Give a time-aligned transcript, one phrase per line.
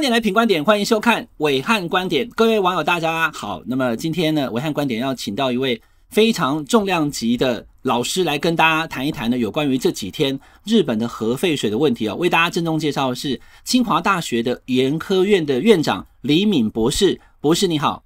[0.00, 2.26] 观点来品观点，欢迎收看伟汉观点。
[2.30, 5.78] 各位网友大家好，那么今天呢，伟汉观点要请到一位
[6.08, 12.16] 非常重量级的老师来跟大家谈一谈呢，有关于这几天日本的核废水的问题哦。
[12.16, 18.02] 为大家郑重介绍的是清华大学的研科院的院长李敏博士，博士你好。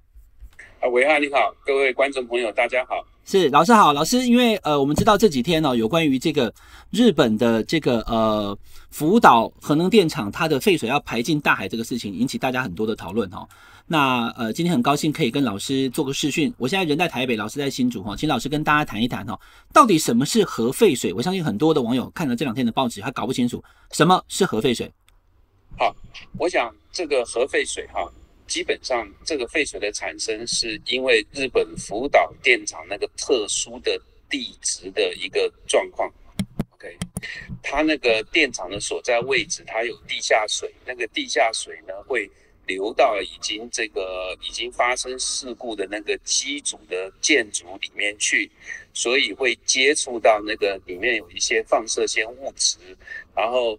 [0.81, 2.97] 啊，暐瀚你好，各位观众朋友大家好。
[3.27, 6.53] 是老师好，老师，因为呃，我们知道这几天呢、有关于这个
[6.91, 8.57] 日本的这个呃
[8.91, 13.49] 福岛核能电厂它的废水要排进大海这个事情，引起大家很多的讨论哈、
[13.87, 19.39] 那呃，今天很高兴可以跟老师做个视讯，我现在人在台北，老师在新竹哈、请老师跟大家谈一谈哈、
[19.73, 21.11] 到底什么是核废水？
[21.15, 24.93] 我相信很多的网友看了这两天的报纸还搞不清楚什么是核废水。
[25.79, 25.97] 好，
[26.39, 28.07] 我想这个核废水哈。
[28.47, 36.13] 基本上，这个废水的产生是因为日本福岛电厂那个特殊的地质的一个状况。
[36.73, 36.97] OK，
[37.63, 42.31] 它那个电厂的所在位置，它有地下水，那个地下水呢会
[42.67, 48.51] 流到已经这个已经发生事故的那个机组的建筑里面去，
[48.93, 52.77] 所以会接触到那个里面有一些放射性物质，
[53.35, 53.79] 然后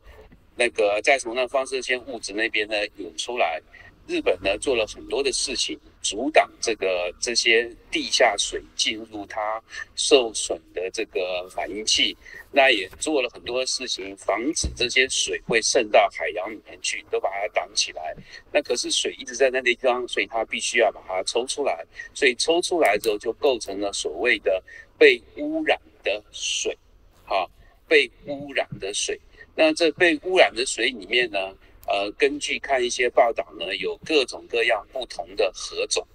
[0.56, 3.62] 那个再从那放射性物质那边呢涌出来。
[4.08, 9.62] 日本呢做了很多的事情，阻挡这个这些地下水进入它
[9.96, 12.16] 受损的这个反应器，
[12.52, 18.16] 那也做了很多事情，防止这些水会渗到海洋里面去，都把它挡起来。
[18.52, 21.84] 那可是水一直在那地方，所以它必须要把它抽出来。
[22.14, 24.64] 所以抽出来之后，就构成了所谓的
[25.00, 26.78] 被污染的水，
[27.26, 27.50] 哈，
[27.88, 29.20] 被污染的水。
[29.56, 31.40] 那这被污染的水里面呢？
[31.88, 36.06] 呃，根据看一些报道呢，有各种各样不同的核种，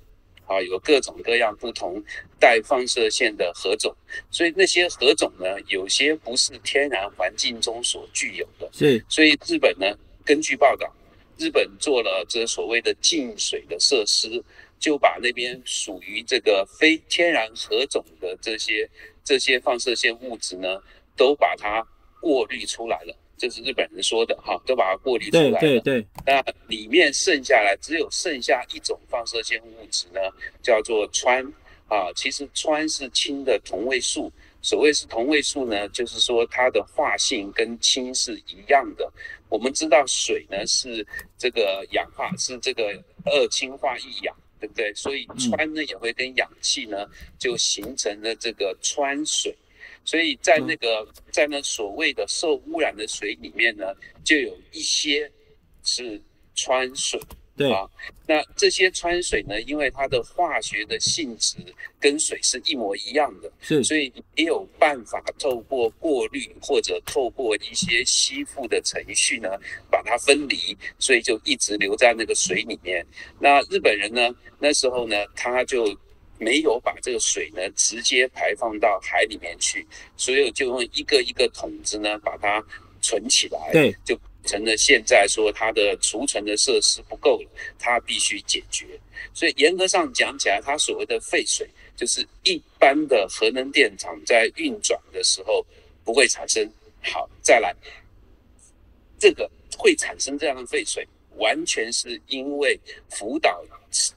[0.47, 2.03] 啊，有各种各样不同
[2.39, 3.95] 带放射线的核种，
[4.31, 8.69] 所以那些核种呢，有些不是天然环境中所具有的。
[8.73, 9.87] 是，所以日本呢，
[10.25, 10.93] 根据报道，
[11.39, 14.43] 日本做了这所谓的净水的设施，
[14.79, 18.89] 就把那边属于这个非天然核种的这些
[19.23, 20.83] 这些放射线物质呢，
[21.17, 21.87] 都把它
[22.21, 23.15] 过滤出来了。
[23.41, 25.61] 这是日本人说的哈，都把它过滤出来了。
[25.61, 26.07] 对对对。
[26.27, 30.21] 那里面剩下来只有剩下一种放射性物质呢，
[30.63, 31.51] 叫做氚
[31.89, 32.13] 啊。
[32.15, 34.31] 其实氚是氢的同位素。
[34.61, 39.11] 所谓是同位素呢，就是说它的化性跟氢是一样的。
[39.49, 41.07] 我们知道水呢是
[41.39, 42.93] 这个氧化，是这个
[43.25, 44.93] 二氢化一氧，对不对？
[44.93, 47.07] 所以氚呢也会跟氧气呢
[47.39, 49.57] 就形成了这个氚水。
[50.05, 53.95] 所以在那个在那所谓的受污染的水里面呢，
[54.25, 55.31] 就有一些
[55.85, 56.21] 是
[56.55, 57.21] 川水，
[57.57, 57.89] 对啊。
[58.27, 61.57] 那这些川水呢，因为它的化学的性质
[62.01, 69.49] 跟水是一模一样的，是，所以没有办法透过过滤或者透过一些吸附的程序呢，
[69.91, 73.07] 把它分离，所以就一直留在那个水里面。
[73.39, 75.97] 那日本人呢，那时候呢，他就。
[76.41, 79.87] 没有把这个水呢直接排放到海里面去，
[80.17, 82.65] 所以就用一个一个桶子呢把它
[83.03, 88.87] 存起来，对，就成了现在说它的储存的设施不够了，它必须解决。
[89.35, 95.65] 所以严格上讲起来，它所谓的废水就是一般的核能电厂在运转的时候
[96.03, 96.67] 不会产生。
[97.03, 97.75] 好，再来，
[99.19, 103.63] 这个会产生这样的废水，完全是因为福岛。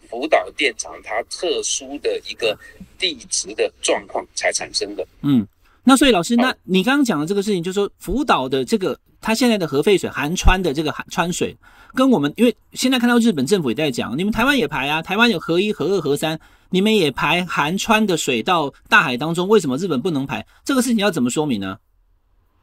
[0.07, 2.55] 福岛电厂它特殊的一个
[2.99, 5.03] 地质的状况才产生的。
[5.23, 5.47] 嗯，
[5.83, 11.57] 那所以老师，那你刚刚讲的这个事情，就是说福岛的这个它现在的核废水含川的这个含川水，
[11.95, 20.45] 跟我们因为现在看到日本政府也在讲，你们台湾也排啊，台湾有核一、核二、核三，你们也排含川的水到大海当中，为什么日本不能排？
[20.63, 21.79] 这个事情要怎么说明呢？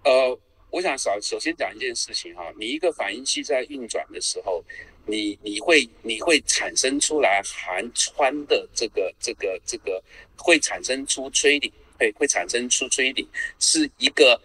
[0.05, 0.39] 呃，
[0.71, 4.65] 我想首首先讲一件事情哈，你一个反应器在运转的时候。
[5.07, 10.01] 你你会你会产生出来含氚的这个这个这个
[10.37, 13.27] 会产生出吹顶，会会产生出吹顶，
[13.59, 14.39] 是一个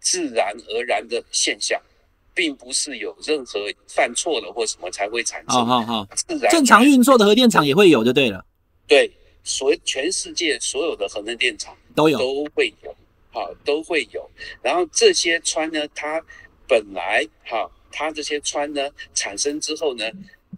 [0.00, 1.80] 自然而然的现象，
[2.34, 5.48] 并不是有任何犯错了或什么才会产生。
[5.48, 8.44] 好好好，自然正常运作的核电厂也会有就对了。
[8.88, 9.12] 对，
[9.44, 12.96] 所全世界所有的核能电厂都有都会有，
[13.30, 14.30] 好都会有。
[14.62, 16.22] 然后这些穿呢，它
[16.66, 17.70] 本来好。
[17.90, 20.04] 它这些穿呢产生之后呢，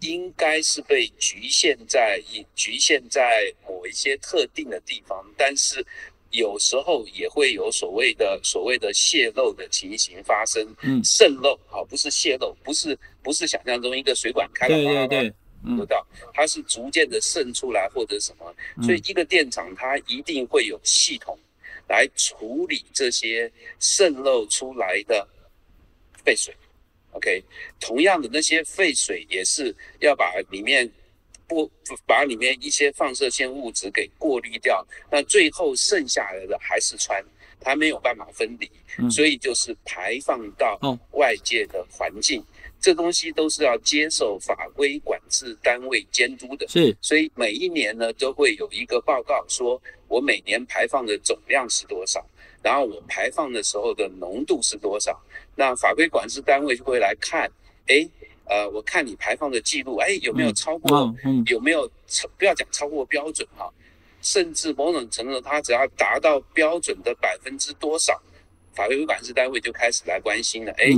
[0.01, 2.21] 应该是被局限在
[2.53, 5.83] 局限在某一些特定的地方，但是
[6.31, 18.53] 有时候也会有所谓的所谓的泄漏的情形发生，嗯，渗漏，好，不是泄漏，不是不是想象中一个水管开了，对对对，知道，它是逐渐的渗出来或者什么，
[18.83, 21.39] 所以一个电厂它一定会有系统
[21.91, 25.27] 来处理这些渗漏出来的
[26.23, 26.55] 废水。
[27.11, 27.43] OK，
[27.81, 30.89] 同样的那些废水也是要把里面
[31.45, 31.69] 不
[32.07, 37.21] 把里面一些放射性物质给过滤掉，那最后剩下来的还是氚，
[37.59, 38.71] 它没有办法分离，
[39.09, 40.79] 所以就是排放到
[41.11, 42.41] 外界的环境。
[42.81, 52.25] 这东西都是要接受法规管制单位监督的，是，所以每一年呢都会有一个报告，说我每年排放的总量是多少，
[52.63, 55.15] 然后我排放的时候的浓度是多少，
[55.55, 57.47] 那法规管制单位就会来看，
[57.85, 58.09] 哎，
[58.45, 63.71] 呃，我看你排放的记录，哎，有没有超过，嗯嗯、有没有超，不要讲超过标准哈，
[64.23, 68.19] 甚至某种程度它只要达到标准的百分之多少。
[68.73, 70.89] 法规管制单位就开始来关心了，哎，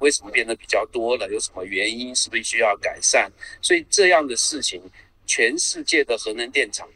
[0.00, 1.28] 为什么变得比较多了？
[1.30, 2.14] 有什么原因？
[2.14, 3.30] 是不是需要改善？
[3.60, 4.80] 所以这样的事情，
[5.26, 6.88] 全世界的核能电厂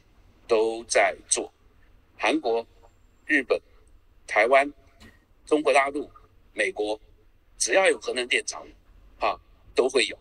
[0.46, 1.52] 都在做。
[2.16, 2.64] 韩国、
[3.26, 3.60] 日本、
[4.26, 4.72] 台湾、
[5.46, 6.08] 中国大陆、
[6.52, 7.00] 美国，
[7.58, 8.64] 只要有核能电厂，
[9.18, 9.34] 啊，
[9.74, 10.16] 都会有。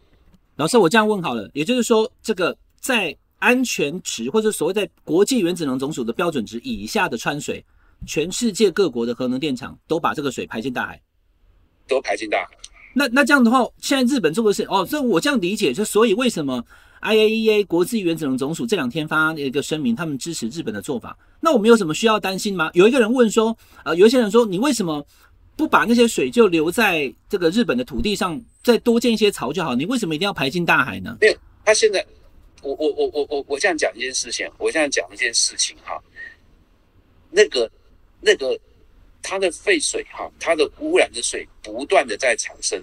[0.56, 7.63] 老师，我这样问好了，也就是说，这个在安全值或者所谓在国际原子能总署的标准值以下的川水。
[8.06, 11.01] 全世界各国的核能电厂都把这个水排进大海，
[11.88, 12.57] 都排进大海。
[12.94, 16.66] 那那这样的话，现在日本做的是哦，这我这样理解，就所以为什么
[17.01, 21.16] IAEA 国际原子能总署这两天发一个声明，他们支持日本的做法？
[21.40, 22.72] 那我们有什么需要担心吗？
[22.74, 23.56] 有一个人问说，
[23.86, 25.06] 呃，有一些人说，你为什么
[25.56, 29.75] 不把那些水就留在这个日本的土地上，再多建一些槽就好？
[29.75, 31.16] 你为什么一定要排进大海呢？
[31.22, 32.04] 没有，他现在，
[32.63, 36.02] 我我我我我我这样讲一件事情，我这样讲一件事情哈，
[37.30, 37.69] 那个。
[38.21, 38.60] 那个
[39.21, 42.81] 它的废水哈，它的污染的水不断的在产生，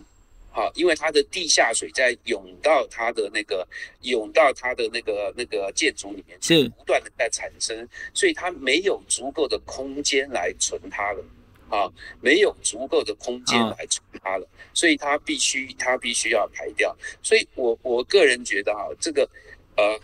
[0.50, 3.66] 哈，因为它的地下水在涌到它的那个
[4.02, 6.68] 涌到它的那个那个建筑里面，是。
[6.70, 11.24] 不断的在产生，所以它没有足够的空间来存它了，
[11.68, 11.90] 啊，
[12.20, 19.28] 没有足够的空间来存它了，所以它必须它必须要排掉，所以我我个人觉得哈，这个
[19.76, 19.98] 呃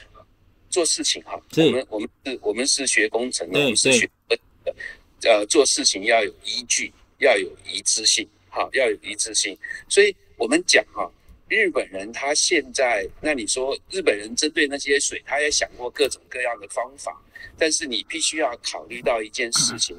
[0.70, 4.74] 做事情哈，我们我们是我们是学工程的，我们是学的。
[5.24, 9.56] 呃，做事情要有依据，要有一致性，哈，要有一致性。
[9.88, 11.10] 所以我们讲哈，
[11.48, 17.20] 日本人他现在，那你说日本人针对那些水，他也想过各种各样的方法，
[17.56, 19.96] 但是你必须要考虑到一件事情，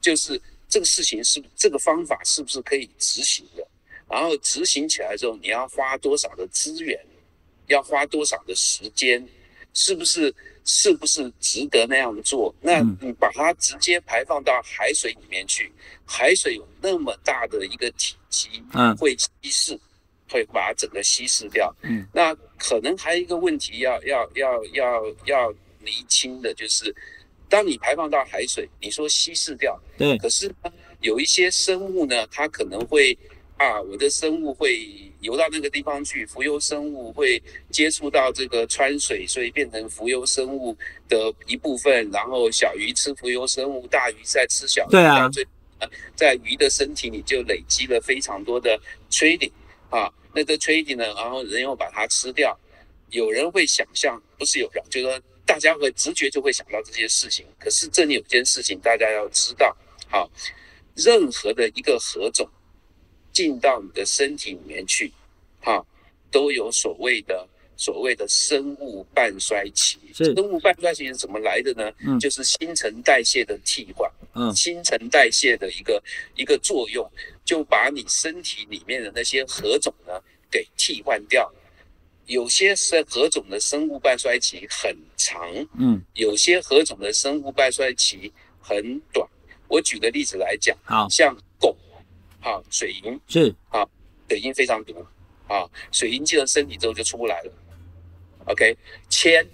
[0.00, 3.66] 就是这个事情是这个方法是不是可以执行的？
[4.08, 6.98] 然后执行起来之后，你要花多少的资源，
[7.66, 9.26] 要花多少的时间，
[9.78, 10.34] 是不是？
[10.70, 12.54] 是不是值得那样做？
[12.60, 15.72] 那你把它直接排放到海水里面去，
[16.04, 19.80] 海水有那么大的一个体积，嗯，会稀释，
[20.28, 21.74] 会把它整个稀释掉。
[21.84, 25.50] 嗯，那可能还有一个问题要要要要要
[25.80, 26.94] 厘清的就是，
[27.48, 30.70] 当你排放到海水，你说稀释掉，对，可是呢，
[31.00, 33.16] 有一些生物呢，它可能会
[33.58, 35.04] 啊，我的生物会。
[35.20, 40.76] 游到那个地方去，浮游生物会接触到这个川水，所以变成浮游生物
[41.08, 42.08] 的一部分。
[42.12, 44.92] 然后小鱼吃浮游生物，大鱼在吃小鱼。
[44.92, 45.28] 对啊，
[46.14, 49.50] 在鱼的身体里就累积了非常多的 trading
[49.90, 52.56] 啊，那个 trading 呢，然后人又把它吃掉。
[53.10, 57.44] 有人会想象，不是有人，就是说大家会直觉就会想到这些事情。
[57.58, 59.76] 可是这里有件事情大家要知道，
[60.08, 60.30] 好，
[60.94, 62.48] 任何的一个何种。
[63.38, 65.12] 进到你的身体里面去，
[65.60, 65.80] 哈，
[66.28, 69.96] 都有所谓的所谓的生物半衰期。
[70.12, 71.88] 生物半衰期是怎么来的呢？
[72.04, 74.10] 嗯，就是新陈代谢的替换。
[74.34, 76.02] 嗯，新陈代谢的一个
[76.34, 77.08] 一个作用，
[77.44, 81.48] 就把你身体里面的那些核种呢给替换掉。
[82.26, 89.24] 有些是何种的生物半衰期很长，嗯，有些何种的生物半衰期很短。
[89.68, 91.72] 我举个例子来讲，好，像汞。
[92.40, 93.88] 好，水银是好，
[94.28, 95.04] 水银非常毒，
[95.48, 97.52] 啊，水银进了身体之后就出不来了。
[98.46, 98.76] OK，
[99.08, 99.46] 铅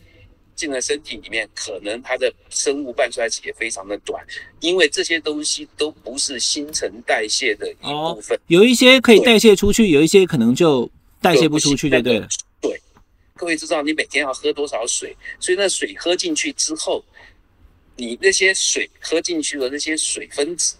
[0.54, 4.24] 进了身体里面，可能它的生物半衰期也非常的短，
[4.60, 8.36] 因为这些东西都不是新陈代谢的一部分。
[8.38, 10.88] 哦，有一些可以代谢出去，有一些可能就
[11.20, 12.20] 代谢不出去，对不对？
[12.60, 12.80] 对，
[13.34, 17.04] 各位知道你每天要喝多少水，所以那水喝进去之后，
[17.96, 20.76] 你那些水喝进去的那些水分子。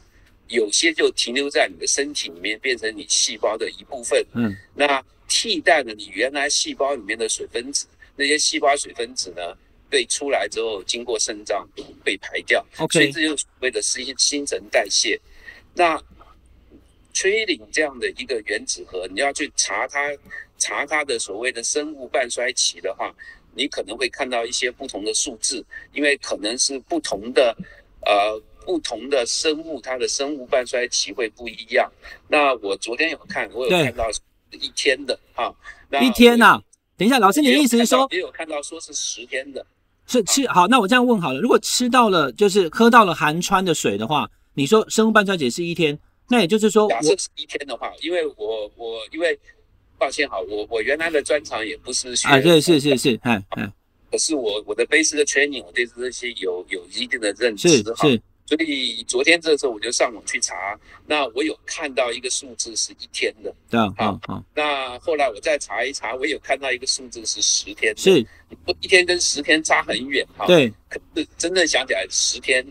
[0.49, 4.25] 有些就停留在你的身体里面，变成你细胞的一部分。
[4.35, 9.57] 嗯，那替代了你原来细胞里面的水分子，那些细胞水分子呢，
[9.89, 11.67] 被出来之后经过肾脏
[12.05, 12.65] 被排掉。
[12.77, 12.93] Okay.
[12.93, 15.19] 所以这就是所谓的新新陈代谢。
[15.75, 16.01] 那
[17.15, 20.13] 崔林这样的一个原子核，你要去查它
[20.59, 23.13] 查它的所谓的生物半衰期的话，
[23.55, 27.57] 你可能会看到一些不同的数字，因为可能是不同的
[28.05, 28.43] 呃。
[28.65, 31.91] 不同的生物，它的生物半衰期会不一样。
[32.29, 34.09] 那我昨天有看，我有看到
[34.51, 35.55] 一天的哈。
[36.03, 36.63] 一天呐、啊？
[36.97, 39.65] 等一下，老师，你的意思是说也有看到说是十天的，
[40.07, 40.67] 是吃好？
[40.69, 49.39] 那我这样问好了，如果吃到了就是喝到了含氚的水的话，你说生物半衰期是一天，那也就是说，假设是一天的话，因为我我因为
[49.99, 53.73] 抱歉哈，我我原来的专长也不是学啊，对，是是是， 哎哎，
[54.11, 58.21] 可是我我的 basic training，我对这些有有一定的认知是是。
[58.47, 64.45] 所以昨天这个时候我就上网去查，那我有看到一个数字是一天的，对啊，好，好。
[64.55, 68.27] 那后来我再查一查，我有看到一个数字是十天的，是，
[68.65, 70.47] 不一天跟十天差很远哈。
[70.47, 72.65] 对，可是真正想起来十天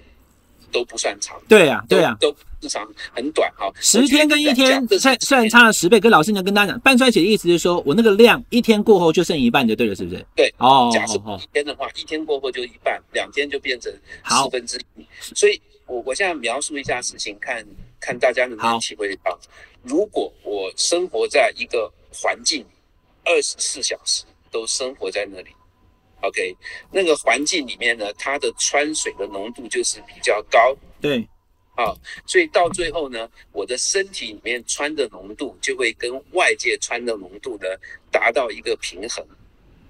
[0.73, 1.39] 都不算长。
[1.47, 3.71] 对呀，对呀，都日常很短哈。
[3.79, 10.25] 十天跟一天虽虽然差了十倍，跟老师你要跟大家讲，半衰期的意思是说我那个量一天过后就剩一半就对了，是不是？
[10.35, 13.89] 对，哦，假设一天的话，一天过后就一半，两天就变成
[14.27, 15.61] 四分之一，所以。
[15.85, 17.63] 我我现在描述一下事情，看
[17.99, 19.37] 看大家能不能体会到。
[19.81, 22.65] 如果我生活在一个环境，
[23.25, 25.49] 二十四小时都生活在那里
[26.23, 26.55] ，OK，
[26.91, 30.75] 那个环境里面呢，它的川水的浓度就是比较高。
[30.99, 31.27] 对，
[31.75, 37.67] 好，所以到最后呢，我的身体里面川的浓度就会跟外界川的浓度呢
[38.11, 39.25] 达到一个平衡，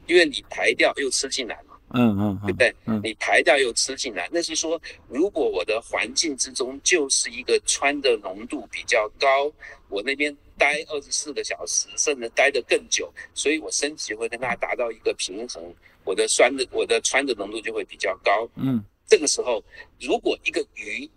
[0.07, 1.69] 因为你排掉又吃进来嘛。
[1.95, 2.73] 嗯嗯，对不对？
[3.03, 9.51] 你排掉又吃进来，那是说，如果我的环境之中就是一个川的浓度比较高，
[9.89, 15.63] 我那边待二十四个小时，甚至待得更久，所以我身体会跟它达到一个平衡，
[16.03, 18.47] 我的酸的我的氚的浓度就会比较高。
[18.55, 19.63] 嗯，这个时候，
[19.99, 21.09] 如果一个鱼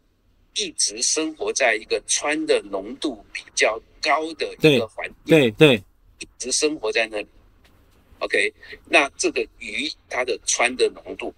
[0.54, 5.76] 一直生活在一个氚的浓度比较高的一个环境，对对，
[6.18, 7.26] 一直生活在那里。
[8.20, 8.52] OK，
[8.88, 11.34] 那这个鱼它的氚的浓度，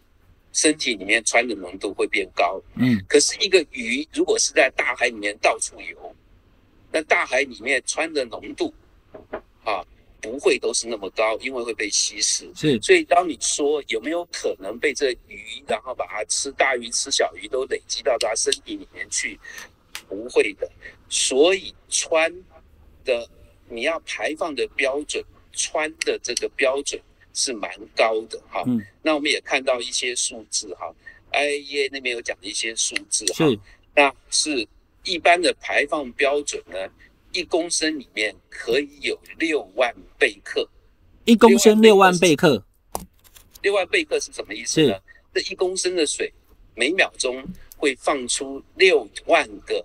[0.53, 2.63] 身体里面氚的浓度会变高。
[2.77, 6.15] 嗯，可是一个鱼如果是在大海里面到处游，
[6.93, 8.73] 那大海里面氚的浓度
[9.65, 9.85] 啊
[10.29, 12.51] 不会都是那么高，因为会被稀释。
[12.55, 19.41] 是，所以当你说有没有可能被这鱼，然后把它吃大鱼吃小鱼都累积到它身体里面去，
[20.09, 20.71] 不会的。
[21.09, 22.33] 所以穿
[23.05, 23.29] 的
[23.69, 25.25] 你要排放的标准。
[25.61, 27.01] 穿的这个标准
[27.35, 30.95] 是蛮高的哈，嗯，那我们也看到一些数字哈
[31.33, 33.59] ，IAEA 那边有讲一些数字哈，是，
[33.93, 34.69] 那是
[35.03, 36.79] 一般的排放标准呢，
[37.33, 40.69] 一公升里面可以有六万贝克，
[41.25, 42.65] 一公升六万贝克，
[43.63, 44.99] 六万贝克是什么意思呢？
[45.35, 46.33] 这一公升的水
[46.75, 47.45] 每秒钟
[47.77, 49.85] 会放出六万个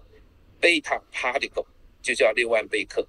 [0.59, 1.65] 贝塔 particle，
[2.01, 3.05] 就叫六万贝克，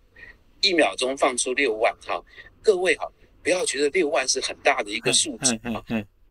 [0.61, 2.23] 一秒钟放出六万哈。
[2.61, 3.11] 各位哈，
[3.43, 5.83] 不要觉得六万是很大的一个数字啊。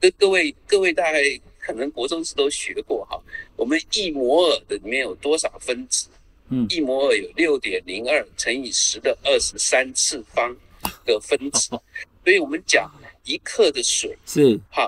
[0.01, 1.22] 各各位各位大概
[1.57, 3.17] 可能国中时都学过哈，
[3.55, 6.10] 我们一摩尔的里面有多少分子？
[6.53, 10.55] 嗯，一摩尔有六点零二乘以十的二十三次方
[11.03, 11.69] 的分子，
[12.24, 12.91] 所以我们讲
[13.24, 14.88] 一克的水是哈，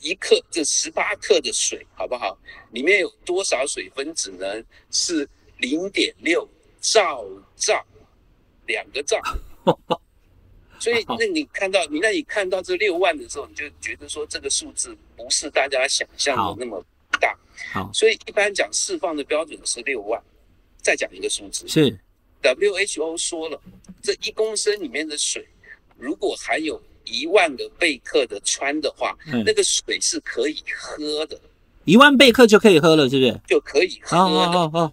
[0.00, 2.36] 一克这十八克的水好不好？
[2.72, 4.46] 里面有多少水分子呢？
[4.90, 6.48] 是零点六
[6.80, 7.86] 兆兆，
[8.66, 9.20] 两个兆。
[10.80, 16.84] 所以，那你看到你那你看到这六万的时候，你就觉得说这个数字不是大家想象的那么
[17.20, 17.38] 大。
[17.72, 20.20] 好，所以一般讲释放的标准是六万。
[20.86, 21.98] 再讲一个数字是
[22.44, 23.60] ，WHO 说了，
[24.00, 25.44] 这一公升里面的水
[25.98, 31.36] 如果含有一万个贝克的氚的话，嗯，那个水是可以喝的。
[31.86, 33.40] 一万贝克就可以喝了，是不是？
[33.48, 34.22] 就可以喝的。
[34.22, 34.92] 哦哦哦。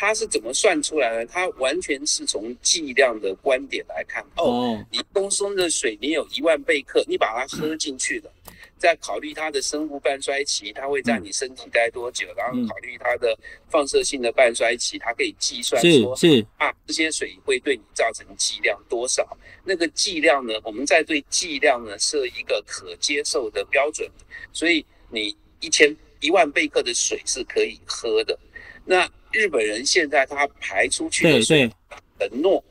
[0.00, 1.26] 它是怎么算出来的？
[1.26, 4.24] 它完全是从剂量的观点来看。
[4.36, 8.32] 哦，你公升的水，你有一万贝克，你把它喝进去了，
[8.78, 13.38] 再考虑它的生物半衰期，它会在你身体待多久，然后考虑它的
[13.68, 19.36] 放射性的半衰期，它可以计算说是是啊，这些水会对你造成剂量多少？
[19.66, 24.10] 那个剂量呢，我们在对剂量呢设一个可接受的标准。
[24.50, 28.38] 所以你一千一万贝克的水是可以喝的。
[28.86, 31.70] 那日本人现在他排出去的水
[32.18, 32.62] 承诺，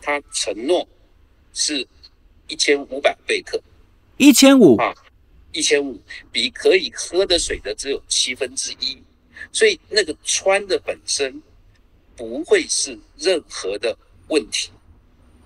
[0.00, 0.86] 他承诺
[1.52, 1.86] 是
[2.48, 3.60] 一千五百贝克，
[4.16, 4.76] 一千五。
[4.76, 4.92] 啊，
[5.52, 5.98] 一千五
[6.30, 9.02] 比可以喝的水的只有七分之一，
[9.50, 11.42] 所以那个穿的本身
[12.14, 13.96] 不会是任何的
[14.28, 14.70] 问题，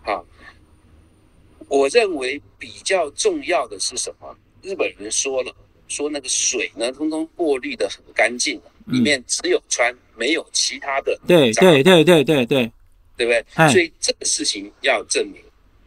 [0.04, 0.20] 啊，
[1.68, 4.36] 我认为比较重要的是什么？
[4.62, 5.54] 日本人说了，
[5.86, 8.60] 说那个水呢，通通过滤的很干净。
[8.86, 11.18] 里面只有穿，没有其他的。
[11.26, 12.72] 对对对对对对，
[13.16, 13.44] 对不对？
[13.70, 15.42] 所以这个事情要证明，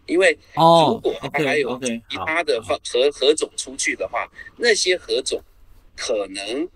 [0.05, 2.79] 因为如果它还有其他的核
[3.11, 5.41] 核种出去的话，那些核种
[5.95, 6.67] 可能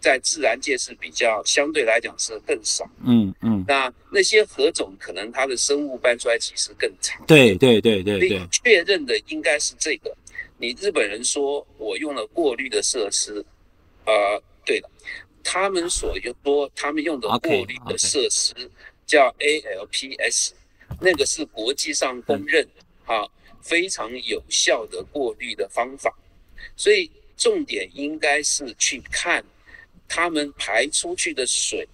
[0.00, 2.88] 在自然界是比较相对来讲是更少。
[3.04, 3.64] 嗯嗯。
[3.66, 7.20] 那那些核种可能它的生物搬出来其实更长。
[7.26, 8.40] 对对对对对。
[8.50, 10.16] 确认的应该是这个。
[10.60, 13.44] 你日本人说我用了过滤的设施，
[14.04, 14.90] 呃，对了，
[15.50, 18.52] 他们所用多他们用的过滤的设施
[19.06, 20.50] 叫 ALPS，
[21.00, 22.62] 那个是国际上公认
[23.06, 23.24] 啊
[23.62, 26.12] 非常有效的过滤的方法，
[26.76, 29.42] 所以重点应该是去看
[30.06, 31.88] 他们排出去的水。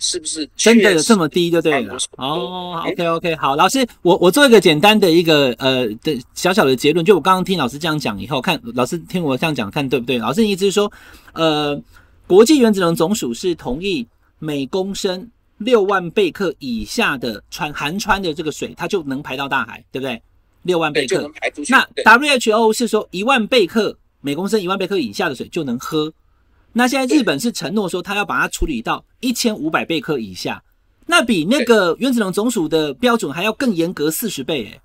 [0.00, 1.98] 是不是真的有这么低就对了？
[2.18, 10.16] 哦，OK OK，好，老师，我我做一个简单的一个呃的小小的结论，就我刚刚听老师这样讲以后，看老师听我这样讲，看对不对？
[10.18, 10.92] 老师的意思是说，
[11.32, 11.76] 呃，
[12.28, 14.06] 国际原子能总署是同意
[14.38, 20.22] 每公升六万贝克以下的穿含氚的这个水，它就能排到大海，对不对？
[20.62, 21.30] 六万贝克，
[21.70, 26.12] 那 WHO 是说一万贝克每公升一万贝克以下的水就能喝。
[26.74, 30.62] 那现在日本是承诺说，它要把它处理到一千五百贝克以下，
[31.06, 34.80] 那比那个原子能总署的标准还要更严格四十倍，哎，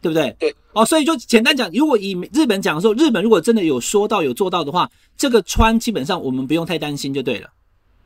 [0.00, 0.34] 对不对？
[0.38, 7.48] 对，哦，所以就简单讲，如果以日本讲的时候，日本如果真的有说到有做到的话，这个氚基本上我们不用太担心就对了。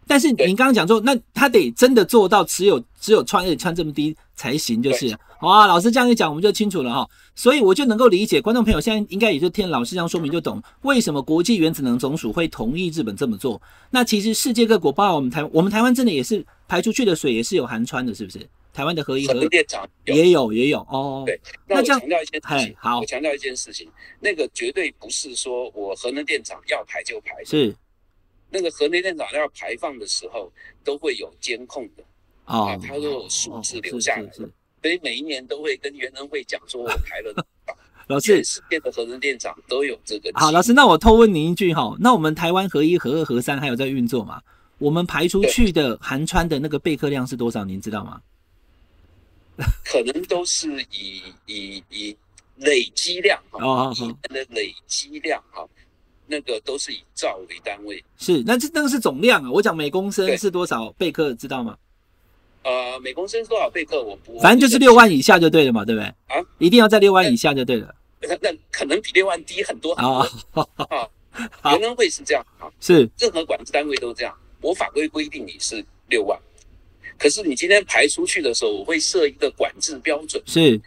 [0.06, 5.66] 但是您刚刚讲说，那他得真的做到只有只有氚，而且氚这么低才行，就是好啊。
[5.66, 7.08] 老师这样一讲，我们就清楚了哈。
[7.34, 13.60] 所以我就能够理解，观众朋友现在应该也就听老师这样说明就懂，为什么国际原子能总署会同意日本这么做。
[13.90, 18.46] 那其实世界各国，包括我们台，我们台湾真的也是排出去的水也是有含氚的，是不是？
[18.74, 21.22] 台湾的合一核电厂也有也有哦。
[21.24, 23.88] 对，那我强调一件事情，好，我强调一件事情，
[24.18, 27.74] 那个绝对不是说我核能电厂要排就排，是。
[28.50, 30.52] 那个核能电厂要排放的时候，
[30.82, 32.04] 都会有监控的
[32.44, 34.32] 啊，它都有数字留下来的，
[34.82, 37.76] 所以每一年都会跟原能会讲说，我排了多少。
[38.08, 40.30] 老师，全世界的核能电厂都有这个。
[40.34, 44.42] 好，老师，那我偷问您一句哈，那我们台湾核一、核二、核三还有在运作吗？
[44.78, 47.64] 我们排出去的含川的那个备课量是多少？
[47.64, 48.20] 您知道吗？
[49.84, 52.16] 可能都是以以以
[52.56, 55.66] 累积量哈，哦，以的累积量哈。
[56.26, 59.50] 那个都是以兆为单位，是，那这那个是总量啊。
[59.52, 61.76] 我讲每公升是多少贝克，知道吗？
[62.62, 64.02] 呃，每公升是多少贝克？
[64.02, 66.06] 我不，反正就是六万以下就对了嘛，对不对？
[66.34, 67.94] 啊，一定要在六万以下就对了。
[68.22, 71.06] 那那可能比六万低很多很多啊。
[71.72, 74.34] 原能会是这样啊，是，任何管制单位都这样。
[74.62, 76.40] 我法规规定你是六万，
[77.18, 80.42] 可是你今天排出去的时候，我会设一个管制标准。
[80.46, 80.80] 是。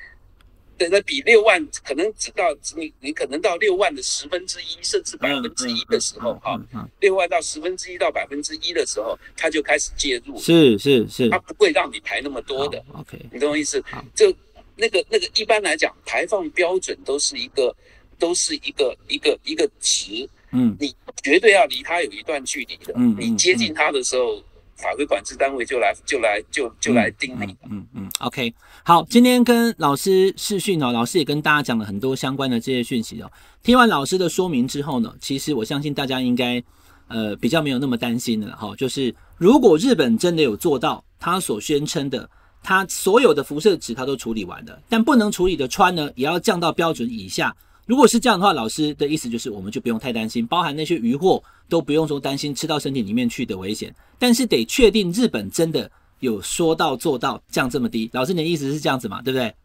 [0.77, 6.55] 对，那比六万可能只到你，你可能到六万的十分之一，甚至百分之一的时候，哈，
[6.99, 10.37] 六万到十分之一到百分之一的时候，他就开始介入。
[10.37, 12.77] 是是是，他不会让你排那么多的。
[12.93, 13.83] OK，你懂我意思？
[14.13, 14.31] 就
[14.75, 17.75] 那个那个，一般来讲，排放标准都是一个，
[18.19, 20.29] 都是一个一个一个值。
[20.51, 22.93] 嗯，你绝对要离它有一段距离的。
[22.97, 24.43] 嗯，你接近它的时候。
[24.77, 27.55] 法规管制单位就来就来就就来定你。
[27.69, 33.31] 嗯嗯，，OK，好，今天跟老师视讯哦，老师也跟大家讲了很多相关的这些讯息哦。
[33.63, 36.63] 听完老师的说明之后呢，其实我相信大家应该
[37.07, 38.75] 呃比较没有那么担心了哈。
[38.75, 42.29] 就是如果日本真的有做到他所宣称的，
[42.61, 47.55] 他所有的辐射值他都处理完了，但不能处理的氚呢，也要降到标准以下。
[47.87, 53.95] 如果是这样的话，老师的意思就是，我们就不用太担心，包含那些鱼货都不用说担心吃到身体里面去的危险。
[54.19, 58.09] 但是得确定日本真的有说到做到降这么低。
[58.11, 59.21] 老师，你的意思是这样子嘛？
[59.21, 59.55] 对不对？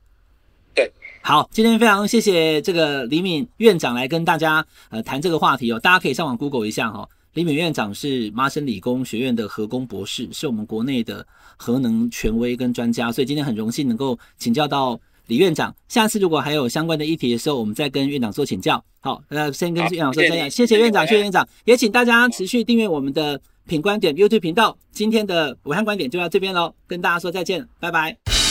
[0.72, 0.92] 对。
[1.20, 5.80] 好，今天非常谢谢这个李敏院长来跟大家呃谈这个话题哦。
[5.80, 15.00] 大家可以上网 Google 一下哈、李敏院长是麻省理工学院的核工博士，是我们国内的核能权威跟专家，所以今天很荣幸能够请教到。
[15.32, 18.84] 李院长，下次如果还有相关的议题的时候，我们再跟院长做请教。
[19.00, 24.76] 好，那先跟院长说再见，谢谢院长，谢谢院长，也请大家持续订阅我们的品观点 YouTube 频道。
[24.90, 28.41] 今天的武汉观点就到这边喽，跟大家说再见，拜拜。